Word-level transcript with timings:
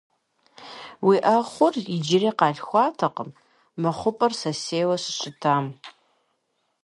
Уи 1.05 1.17
Ӏэхъуэр 1.23 1.75
иджыри 1.95 2.31
къалъхуатэкъым, 2.39 3.29
мы 3.81 3.89
хъупӀэр 3.97 4.33
сысейуэ 4.39 4.95
щыщытам. 5.03 5.65